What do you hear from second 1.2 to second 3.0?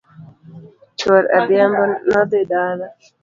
adhiambo nodhi dala